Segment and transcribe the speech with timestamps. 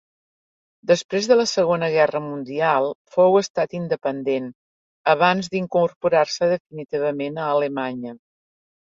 [0.91, 4.47] Després de la Segona Guerra Mundial fou estat independent,
[5.13, 8.15] abans d'incorporar-se definitivament a Alemanya.